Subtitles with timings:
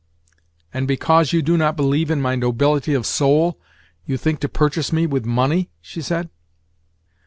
[0.73, 3.59] "And because you do not believe in my nobility of soul
[4.03, 6.31] you think to purchase me with money?" she said.